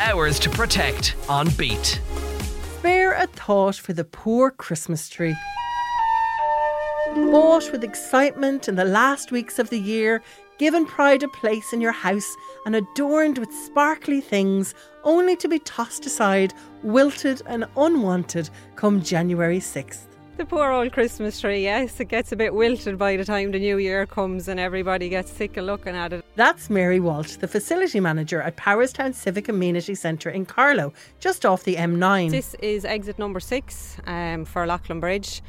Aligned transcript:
Ours 0.00 0.38
to 0.38 0.50
protect 0.50 1.16
on 1.28 1.48
Beat. 1.56 2.00
Spare 2.78 3.14
a 3.14 3.26
thought 3.26 3.74
for 3.74 3.92
the 3.92 4.04
poor 4.04 4.52
Christmas 4.52 5.08
tree. 5.08 5.36
Bought 7.14 7.72
with 7.72 7.82
excitement 7.82 8.68
in 8.68 8.76
the 8.76 8.84
last 8.84 9.32
weeks 9.32 9.58
of 9.58 9.70
the 9.70 9.80
year, 9.80 10.22
given 10.58 10.86
pride 10.86 11.24
a 11.24 11.28
place 11.28 11.72
in 11.72 11.80
your 11.80 11.92
house, 11.92 12.36
and 12.64 12.76
adorned 12.76 13.38
with 13.38 13.52
sparkly 13.52 14.20
things, 14.20 14.72
only 15.02 15.34
to 15.34 15.48
be 15.48 15.58
tossed 15.58 16.06
aside, 16.06 16.54
wilted 16.84 17.42
and 17.46 17.66
unwanted 17.76 18.50
come 18.76 19.02
January 19.02 19.58
6th. 19.58 20.06
The 20.38 20.46
poor 20.46 20.70
old 20.70 20.92
Christmas 20.92 21.40
tree, 21.40 21.64
yes, 21.64 21.98
it 21.98 22.04
gets 22.04 22.30
a 22.30 22.36
bit 22.36 22.54
wilted 22.54 22.96
by 22.96 23.16
the 23.16 23.24
time 23.24 23.50
the 23.50 23.58
new 23.58 23.76
year 23.76 24.06
comes 24.06 24.46
and 24.46 24.60
everybody 24.60 25.08
gets 25.08 25.32
sick 25.32 25.56
of 25.56 25.64
looking 25.64 25.96
at 25.96 26.12
it. 26.12 26.24
That's 26.36 26.70
Mary 26.70 27.00
Walsh, 27.00 27.34
the 27.34 27.48
facility 27.48 27.98
manager 27.98 28.40
at 28.40 28.56
Powerstown 28.56 29.16
Civic 29.16 29.48
Amenity 29.48 29.96
Centre 29.96 30.30
in 30.30 30.46
Carlow, 30.46 30.92
just 31.18 31.44
off 31.44 31.64
the 31.64 31.74
M9. 31.74 32.30
This 32.30 32.54
is 32.62 32.84
exit 32.84 33.18
number 33.18 33.40
six 33.40 33.96
um, 34.06 34.44
for 34.44 34.64
Leighlinbridge. 34.64 35.40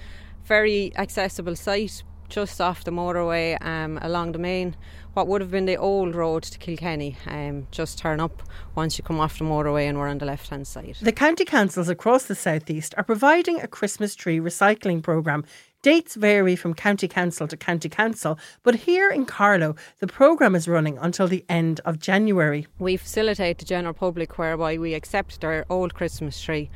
Very 0.45 0.91
accessible 0.97 1.55
site, 1.55 2.01
just 2.29 2.61
off 2.61 2.83
the 2.83 2.91
motorway 2.91 3.57
um, 3.65 3.99
along 4.01 4.31
the 4.31 4.39
main 4.39 4.75
what 5.13 5.27
would 5.27 5.41
have 5.41 5.51
been 5.51 5.65
the 5.65 5.75
old 5.75 6.15
road 6.15 6.43
to 6.43 6.57
Kilkenny. 6.57 7.17
Um, 7.25 7.67
just 7.71 7.97
turn 7.97 8.19
up 8.19 8.41
once 8.75 8.97
you 8.97 9.03
come 9.03 9.19
off 9.19 9.39
the 9.39 9.43
motorway 9.43 9.89
and 9.89 9.97
we're 9.97 10.07
on 10.07 10.19
the 10.19 10.25
left 10.25 10.49
hand 10.49 10.67
side. 10.67 10.95
The 11.01 11.11
county 11.11 11.45
councils 11.45 11.89
across 11.89 12.25
the 12.25 12.35
southeast 12.35 12.93
are 12.95 13.03
providing 13.03 13.59
a 13.59 13.67
Christmas 13.67 14.15
tree 14.15 14.39
recycling 14.39 15.01
programme. 15.01 15.43
Dates 15.81 16.15
vary 16.15 16.55
from 16.55 16.73
county 16.73 17.07
council 17.07 17.47
to 17.47 17.57
county 17.57 17.89
council, 17.89 18.37
but 18.63 18.75
here 18.75 19.09
in 19.09 19.25
Carlow, 19.25 19.75
the 19.99 20.07
programme 20.07 20.55
is 20.55 20.67
running 20.67 20.97
until 20.97 21.27
the 21.27 21.45
end 21.49 21.79
of 21.85 21.99
January. 21.99 22.67
We 22.79 22.97
facilitate 22.97 23.59
the 23.59 23.65
general 23.65 23.93
public 23.93 24.37
whereby 24.37 24.77
we 24.77 24.93
accept 24.93 25.41
their 25.41 25.65
old 25.69 25.93
Christmas 25.93 26.39
tree 26.41 26.69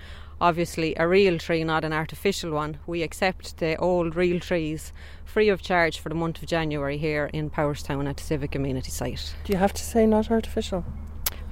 obviously 0.43 0.93
a 0.97 1.07
real 1.07 1.38
tree, 1.38 1.63
not 1.63 1.85
an 1.85 1.93
artificial 1.93 2.51
one. 2.51 2.77
We 2.85 3.01
accept 3.01 3.57
the 3.59 3.77
old 3.77 4.18
real 4.18 4.41
trees 4.41 4.91
free 5.23 5.48
of 5.48 5.62
charge 5.62 5.99
for 5.99 6.09
the 6.09 6.15
month 6.15 6.43
of 6.43 6.49
January 6.49 6.98
here 6.98 7.29
in 7.31 7.49
Powerstown 7.49 8.09
at 8.09 8.18
the 8.18 8.23
Civic 8.23 8.53
Amenity 8.53 8.91
site. 8.91 9.35
Do 9.45 9.53
you 9.53 9.59
have 9.59 9.71
to 9.73 9.84
say 9.84 10.05
not 10.05 10.29
artificial? 10.29 10.84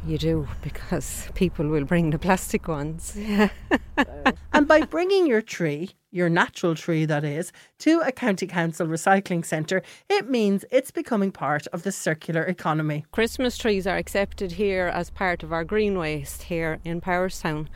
You 0.05 0.17
do 0.17 0.47
because 0.63 1.29
people 1.35 1.67
will 1.67 1.85
bring 1.85 2.09
the 2.09 2.17
plastic 2.17 2.67
ones. 2.67 3.15
and 4.53 4.67
by 4.67 4.81
bringing 4.81 5.27
your 5.27 5.41
tree, 5.41 5.91
your 6.11 6.27
natural 6.27 6.73
tree 6.73 7.05
that 7.05 7.23
is, 7.23 7.51
to 7.79 8.01
a 8.01 8.11
county 8.11 8.47
council 8.47 8.87
recycling 8.87 9.45
centre, 9.45 9.83
it 10.09 10.29
means 10.29 10.65
it's 10.71 10.91
becoming 10.91 11.31
part 11.31 11.67
of 11.67 11.83
the 11.83 11.91
circular 11.91 12.43
economy. 12.43 13.05
Christmas 13.11 13.57
trees 13.57 13.85
are 13.85 13.97
accepted 13.97 14.53
here 14.53 14.87
as 14.87 15.11
part 15.11 15.43
of 15.43 15.53
our 15.53 15.63
green 15.63 15.97
waste 15.97 16.43
here 16.43 16.79
in 16.83 16.99
Powerstown. 16.99 17.67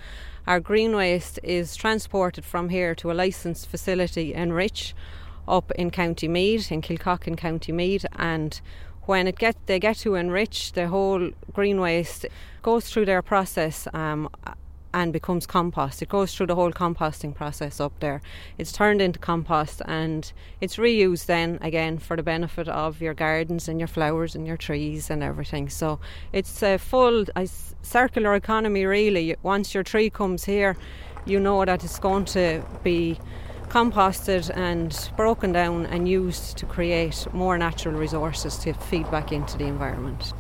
Our 0.47 0.59
green 0.59 0.95
waste 0.95 1.39
is 1.43 1.75
transported 1.75 2.43
from 2.43 2.69
here 2.69 2.95
to 2.95 3.11
a 3.11 3.13
licensed 3.13 3.67
facility 3.67 4.33
Enrich 4.33 4.95
up 5.47 5.71
in 5.73 5.91
County 5.91 6.27
Meath, 6.27 6.71
in 6.71 6.81
Kilcock 6.81 7.27
in 7.27 7.35
County 7.35 7.71
Meath, 7.71 8.05
and 8.15 8.59
when 9.05 9.27
it 9.27 9.37
get 9.37 9.55
they 9.65 9.79
get 9.79 9.97
to 9.97 10.15
Enrich 10.15 10.73
the 10.73 10.87
whole 10.87 11.29
green 11.53 11.79
waste 11.79 12.25
goes 12.61 12.89
through 12.89 13.05
their 13.05 13.21
process 13.21 13.87
um, 13.93 14.29
and 14.95 15.11
becomes 15.11 15.45
compost. 15.45 16.01
It 16.01 16.07
goes 16.07 16.33
through 16.33 16.45
the 16.47 16.55
whole 16.55 16.71
composting 16.71 17.35
process 17.35 17.81
up 17.81 17.91
there. 17.99 18.21
It's 18.57 18.71
turned 18.71 19.01
into 19.01 19.19
compost 19.19 19.81
and 19.85 20.31
it's 20.61 20.77
reused 20.77 21.25
then 21.25 21.59
again 21.61 21.97
for 21.97 22.15
the 22.15 22.23
benefit 22.23 22.69
of 22.69 23.01
your 23.01 23.13
gardens 23.13 23.67
and 23.67 23.77
your 23.77 23.89
flowers 23.89 24.35
and 24.35 24.47
your 24.47 24.55
trees 24.55 25.09
and 25.09 25.21
everything. 25.21 25.67
So 25.67 25.99
it's 26.31 26.63
a 26.63 26.77
full 26.77 27.25
a 27.35 27.45
circular 27.81 28.35
economy 28.35 28.85
really. 28.85 29.35
Once 29.43 29.73
your 29.73 29.83
tree 29.83 30.09
comes 30.09 30.45
here, 30.45 30.77
you 31.25 31.41
know 31.41 31.65
that 31.65 31.83
it's 31.83 31.99
going 31.99 32.23
to 32.25 32.63
be 32.81 33.19
composted 33.69 34.55
and 34.55 35.09
broken 35.15 35.51
down 35.51 35.85
and 35.87 36.07
used 36.07 36.57
to 36.57 36.65
create 36.65 37.27
more 37.33 37.57
natural 37.57 37.95
resources 37.95 38.57
to 38.57 38.73
feed 38.73 39.09
back 39.11 39.31
into 39.31 39.57
the 39.57 39.65
environment. 39.65 40.33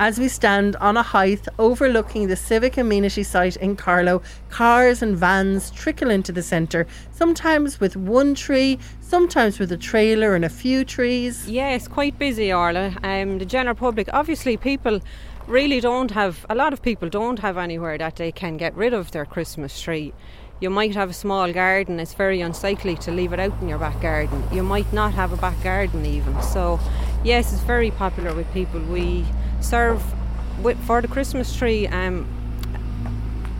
As 0.00 0.16
we 0.16 0.28
stand 0.28 0.76
on 0.76 0.96
a 0.96 1.02
height 1.02 1.48
overlooking 1.58 2.28
the 2.28 2.36
civic 2.36 2.76
amenity 2.76 3.24
site 3.24 3.56
in 3.56 3.74
Carlow, 3.74 4.22
cars 4.48 5.02
and 5.02 5.16
vans 5.16 5.72
trickle 5.72 6.08
into 6.08 6.30
the 6.30 6.42
centre, 6.42 6.86
sometimes 7.10 7.80
with 7.80 7.96
one 7.96 8.36
tree, 8.36 8.78
sometimes 9.00 9.58
with 9.58 9.72
a 9.72 9.76
trailer 9.76 10.36
and 10.36 10.44
a 10.44 10.48
few 10.48 10.84
trees. 10.84 11.50
Yeah, 11.50 11.70
it's 11.70 11.88
quite 11.88 12.16
busy, 12.16 12.52
Orla. 12.52 12.94
Um, 13.02 13.38
the 13.38 13.44
general 13.44 13.74
public, 13.74 14.08
obviously, 14.12 14.56
people 14.56 15.00
really 15.48 15.80
don't 15.80 16.12
have, 16.12 16.46
a 16.48 16.54
lot 16.54 16.72
of 16.72 16.80
people 16.80 17.08
don't 17.08 17.40
have 17.40 17.56
anywhere 17.56 17.98
that 17.98 18.16
they 18.16 18.30
can 18.30 18.56
get 18.56 18.76
rid 18.76 18.94
of 18.94 19.10
their 19.10 19.24
Christmas 19.24 19.80
tree. 19.80 20.12
You 20.60 20.70
might 20.70 20.94
have 20.94 21.10
a 21.10 21.12
small 21.12 21.52
garden, 21.52 22.00
it's 22.00 22.14
very 22.14 22.40
unsightly 22.40 22.96
to 22.96 23.12
leave 23.12 23.32
it 23.32 23.38
out 23.38 23.52
in 23.60 23.68
your 23.68 23.78
back 23.78 24.00
garden. 24.00 24.42
You 24.52 24.64
might 24.64 24.92
not 24.92 25.12
have 25.14 25.32
a 25.32 25.36
back 25.36 25.62
garden 25.62 26.04
even. 26.04 26.42
So, 26.42 26.80
yes, 27.22 27.52
it's 27.52 27.62
very 27.62 27.92
popular 27.92 28.34
with 28.34 28.52
people. 28.52 28.80
We 28.80 29.24
serve 29.60 30.02
with, 30.60 30.76
for 30.84 31.00
the 31.00 31.06
Christmas 31.06 31.56
tree 31.56 31.86
um, 31.86 32.26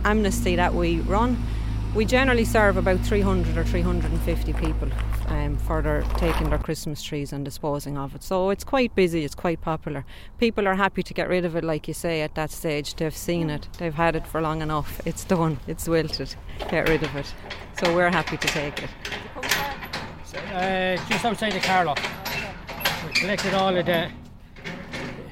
amnesty 0.03 0.57
that 0.57 0.73
we 0.73 0.99
run. 1.01 1.41
We 1.95 2.05
generally 2.05 2.45
serve 2.45 2.77
about 2.77 2.99
300 2.99 3.57
or 3.57 3.63
350 3.63 4.53
people 4.53 4.89
um, 5.27 5.57
for 5.57 5.81
their 5.81 6.03
taking 6.17 6.51
their 6.51 6.59
Christmas 6.59 7.01
trees 7.01 7.33
and 7.33 7.43
disposing 7.43 7.97
of 7.97 8.13
it. 8.13 8.21
So 8.21 8.51
it's 8.51 8.63
quite 8.63 8.93
busy, 8.93 9.25
it's 9.25 9.33
quite 9.33 9.59
popular. 9.59 10.05
People 10.37 10.67
are 10.67 10.75
happy 10.75 11.01
to 11.01 11.13
get 11.15 11.27
rid 11.27 11.45
of 11.45 11.55
it, 11.55 11.63
like 11.63 11.87
you 11.87 11.95
say, 11.95 12.21
at 12.21 12.35
that 12.35 12.51
stage. 12.51 12.95
They've 12.95 13.15
seen 13.15 13.49
it, 13.49 13.67
they've 13.79 13.93
had 13.93 14.15
it 14.15 14.27
for 14.27 14.39
long 14.39 14.61
enough. 14.61 15.01
It's 15.07 15.23
done, 15.23 15.59
it's 15.65 15.87
wilted. 15.87 16.35
Get 16.69 16.87
rid 16.87 17.01
of 17.01 17.15
it. 17.15 17.33
So 17.81 17.95
we're 17.95 18.11
happy 18.11 18.37
to 18.37 18.47
take 18.47 18.83
it. 18.83 18.89
Uh, 20.53 20.95
just 21.07 21.25
outside 21.25 21.53
the 21.53 21.59
Carlow. 21.59 21.95
We 23.07 23.13
collected 23.13 23.55
all 23.55 23.75
of 23.75 23.85
the 23.85 24.11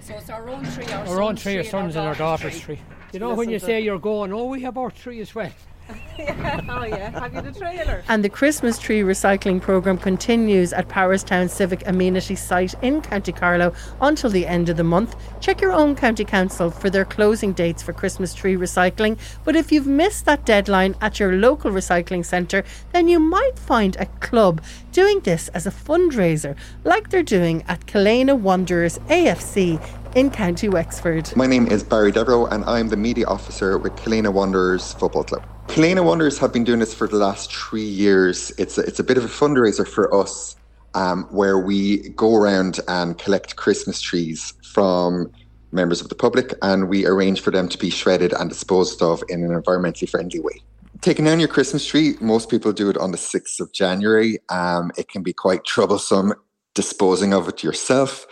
so 0.01 0.15
it's 0.15 0.29
our 0.29 0.49
own 0.49 0.63
tree, 0.71 0.85
our, 0.85 1.05
our 1.07 1.21
own 1.21 1.35
tree, 1.35 1.53
tree 1.53 1.57
our 1.57 1.63
sons 1.65 1.97
and 1.97 2.07
our 2.07 2.15
daughter's 2.15 2.57
tree. 2.59 2.77
tree. 2.77 2.85
You 3.11 3.19
know, 3.19 3.35
when 3.35 3.49
you 3.49 3.59
say 3.59 3.81
you're 3.81 3.99
going, 3.99 4.31
oh, 4.31 4.45
we 4.45 4.61
have 4.61 4.77
our 4.77 4.89
tree 4.89 5.19
as 5.19 5.35
well. 5.35 5.51
Yeah. 6.17 6.61
Oh, 6.69 6.83
yeah. 6.83 7.19
Have 7.19 7.33
you 7.33 7.41
the 7.41 7.57
trailer? 7.57 8.03
And 8.07 8.23
the 8.23 8.29
Christmas 8.29 8.77
tree 8.77 9.01
recycling 9.01 9.61
programme 9.61 9.97
continues 9.97 10.73
at 10.73 10.87
Powerstown 10.87 11.49
Civic 11.49 11.87
Amenity 11.87 12.35
site 12.35 12.75
in 12.83 13.01
County 13.01 13.31
Carlow 13.31 13.73
until 14.01 14.29
the 14.29 14.45
end 14.45 14.69
of 14.69 14.77
the 14.77 14.83
month. 14.83 15.15
Check 15.39 15.61
your 15.61 15.71
own 15.71 15.95
county 15.95 16.25
council 16.25 16.69
for 16.69 16.89
their 16.89 17.05
closing 17.05 17.53
dates 17.53 17.81
for 17.81 17.93
Christmas 17.93 18.33
tree 18.33 18.55
recycling. 18.55 19.17
But 19.43 19.55
if 19.55 19.71
you've 19.71 19.87
missed 19.87 20.25
that 20.25 20.45
deadline 20.45 20.95
at 21.01 21.19
your 21.19 21.33
local 21.33 21.71
recycling 21.71 22.25
centre, 22.25 22.63
then 22.91 23.07
you 23.07 23.19
might 23.19 23.57
find 23.57 23.95
a 23.95 24.05
club 24.05 24.61
doing 24.91 25.19
this 25.21 25.47
as 25.49 25.65
a 25.65 25.71
fundraiser, 25.71 26.55
like 26.83 27.09
they're 27.09 27.23
doing 27.23 27.63
at 27.67 27.85
Killeagh 27.85 28.39
Wanderers 28.39 28.99
AFC 29.09 29.81
in 30.15 30.31
County 30.31 30.69
Wexford. 30.69 31.35
My 31.35 31.47
name 31.47 31.67
is 31.67 31.83
Barry 31.83 32.11
Devereaux 32.11 32.47
and 32.47 32.63
I'm 32.65 32.89
the 32.89 32.97
media 32.97 33.27
officer 33.27 33.77
with 33.77 33.93
Killeagh 33.95 34.31
Wanderers 34.31 34.93
Football 34.93 35.23
Club. 35.23 35.56
Killeagh 35.67 36.03
Wanderers 36.03 36.39
have 36.39 36.51
been 36.51 36.63
doing 36.63 36.79
this 36.79 36.93
for 36.93 37.07
the 37.07 37.17
last 37.17 37.53
three 37.53 37.85
years. 37.85 38.51
It's 38.57 38.77
a, 38.77 38.81
it's 38.81 38.99
a 38.99 39.03
bit 39.03 39.17
of 39.17 39.25
a 39.25 39.27
fundraiser 39.27 39.87
for 39.87 40.13
us 40.13 40.55
um, 40.95 41.25
where 41.25 41.59
we 41.59 42.09
go 42.09 42.35
around 42.35 42.79
and 42.87 43.17
collect 43.17 43.57
Christmas 43.57 44.01
trees 44.01 44.53
from 44.73 45.31
members 45.71 46.01
of 46.01 46.09
the 46.09 46.15
public 46.15 46.53
and 46.61 46.89
we 46.89 47.05
arrange 47.05 47.41
for 47.41 47.51
them 47.51 47.67
to 47.69 47.77
be 47.77 47.89
shredded 47.89 48.33
and 48.33 48.49
disposed 48.49 49.01
of 49.01 49.21
in 49.29 49.43
an 49.43 49.49
environmentally 49.49 50.09
friendly 50.09 50.39
way. 50.39 50.61
Taking 51.01 51.25
down 51.25 51.39
your 51.39 51.49
Christmas 51.49 51.85
tree, 51.85 52.15
most 52.21 52.49
people 52.49 52.71
do 52.71 52.89
it 52.89 52.97
on 52.97 53.11
the 53.11 53.17
6th 53.17 53.59
of 53.59 53.71
January. 53.71 54.39
Um, 54.49 54.91
it 54.97 55.09
can 55.09 55.21
be 55.21 55.33
quite 55.33 55.63
troublesome 55.63 56.33
disposing 56.73 57.33
of 57.33 57.47
it 57.49 57.63
yourself. 57.63 58.25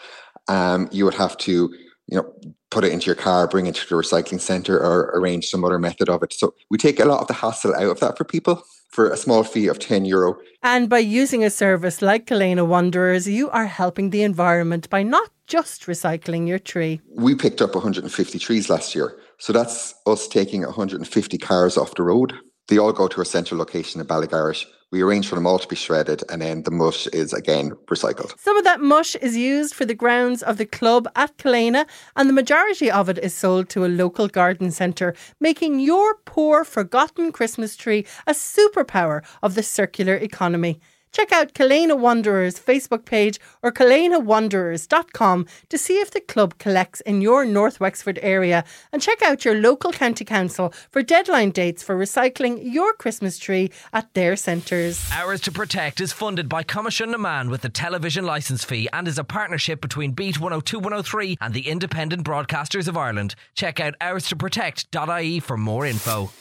Um, 0.48 0.88
you 0.92 1.06
would 1.06 1.14
have 1.16 1.38
to 1.40 1.74
you 2.08 2.18
know, 2.18 2.34
put 2.70 2.84
it 2.84 2.92
into 2.92 3.08
your 3.08 3.16
car, 3.16 3.48
bring 3.48 3.68
it 3.68 3.76
to 3.76 3.88
the 3.88 3.96
recycling 3.96 4.40
center, 4.40 4.78
or 4.78 5.12
arrange 5.16 5.48
some 5.48 5.64
other 5.64 5.80
method 5.80 6.10
of 6.10 6.24
it. 6.24 6.34
So 6.34 6.54
we 6.70 6.78
take 6.78 7.00
a 7.00 7.06
lot 7.06 7.22
of 7.22 7.28
the 7.28 7.34
hassle 7.34 7.74
out 7.76 7.84
of 7.84 8.00
that 8.00 8.18
for 8.18 8.24
people 8.24 8.64
for 8.90 9.10
a 9.10 9.18
small 9.18 9.44
fee 9.44 9.68
of 9.68 9.78
10 9.80 10.06
euro. 10.06 10.38
And 10.64 10.90
by 10.90 11.00
using 11.00 11.44
a 11.44 11.50
service 11.50 12.02
like 12.02 12.28
Killeagh 12.28 12.66
Wanderers, 12.66 13.28
you 13.28 13.50
are 13.50 13.66
helping 13.66 14.10
the 14.10 14.24
environment 14.24 14.90
by 14.90 15.04
not 15.04 15.30
just 15.48 15.86
recycling 15.86 16.48
your 16.48 16.60
tree. 16.60 17.02
We 17.16 17.36
picked 17.36 17.62
up 17.62 17.76
150 17.76 18.40
trees 18.40 18.70
last 18.70 18.96
year. 18.96 19.18
So 19.38 19.52
that's 19.52 19.94
us 20.06 20.28
taking 20.28 20.62
150 20.62 21.38
cars 21.38 21.78
off 21.78 21.96
the 21.96 22.04
road. 22.04 22.34
They 22.68 22.78
all 22.78 22.94
go 22.94 23.08
to 23.10 23.22
a 23.22 23.26
central 23.26 23.60
location 23.60 24.00
in 24.00 24.08
Ballygarrett 24.08 24.66
we 24.96 25.02
arrange 25.02 25.28
for 25.28 25.36
them 25.36 25.46
all 25.46 25.60
to 25.60 25.68
be 25.68 25.76
shredded 25.76 26.24
and 26.30 26.42
then 26.42 26.64
the 26.64 26.72
mush 26.72 27.06
is 27.08 27.34
again 27.34 27.72
recycled. 27.88 28.34
Some 28.40 28.56
of 28.56 28.64
that 28.64 28.80
mush 28.80 29.14
is 29.18 29.36
used 29.36 29.74
for 29.76 29.84
the 29.84 29.94
grounds 29.94 30.42
of 30.42 30.56
the 30.58 30.66
club 30.66 31.06
at 31.18 31.38
Killeagh 31.38 31.86
and 32.16 32.30
the 32.30 32.34
majority 32.34 32.90
of 32.90 33.10
it 33.10 33.18
is 33.18 33.34
sold 33.34 33.68
to 33.72 33.84
a 33.84 33.88
local 33.88 34.30
garden 34.30 34.72
centre, 34.72 35.14
making 35.42 35.82
your 35.82 36.16
poor 36.24 36.64
forgotten 36.64 37.34
Christmas 37.34 37.76
tree 37.76 38.06
a 38.26 38.32
superpower 38.32 39.22
of 39.44 39.56
the 39.56 39.64
circular 39.64 40.16
economy. 40.16 40.80
Check 41.16 41.32
out 41.32 41.54
Kalena 41.54 41.98
Wanderers 41.98 42.60
Facebook 42.60 43.06
page 43.06 43.40
or 43.64 43.72
kalenawanderers.com 43.72 45.46
to 45.70 45.78
see 45.78 46.02
if 46.02 46.12
the 46.12 46.20
club 46.20 46.58
collects 46.58 47.00
in 47.00 47.22
your 47.22 47.46
North 47.46 47.80
Wexford 47.80 48.20
area 48.22 48.66
and 48.92 49.02
check 49.02 49.22
out 49.22 49.46
your 49.46 49.56
local 49.56 49.94
county 49.94 50.26
council 50.26 50.74
for 50.92 51.02
deadline 51.02 51.52
dates 51.52 51.82
for 51.82 51.96
recycling 51.98 52.60
your 52.62 52.92
Christmas 52.92 53.40
tree 53.40 53.72
at 53.94 54.14
their 54.14 54.36
centres. 54.36 55.10
Ours 55.14 55.40
to 55.40 55.54
Protect 55.54 56.02
is 56.02 56.12
funded 56.12 56.50
by 56.50 56.64
Coimisiún 56.64 57.12
na 57.12 57.18
Meán 57.18 57.50
with 57.50 57.62
the 57.62 57.70
television 57.70 58.26
licence 58.26 58.66
fee 58.66 58.90
and 58.92 59.08
is 59.08 59.18
a 59.18 59.24
partnership 59.24 59.80
between 59.80 60.12
Beat 60.12 60.42
102 60.42 60.80
103 60.80 61.38
and 61.40 61.54
the 61.54 61.70
Independent 61.70 62.26
Broadcasters 62.26 62.90
of 62.90 62.98
Ireland. 62.98 63.36
Check 63.54 63.80
out 63.80 63.98
ourstoprotect.ie 64.02 65.40
for 65.40 65.56
more 65.56 65.86
info. 65.86 66.32